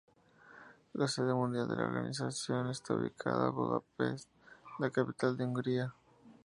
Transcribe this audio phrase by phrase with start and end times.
[0.93, 4.27] La sede mundial de la organización está ubicada en Budapest,
[4.79, 5.93] la capital de Hungría.